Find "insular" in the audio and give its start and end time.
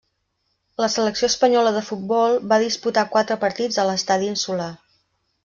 4.35-4.73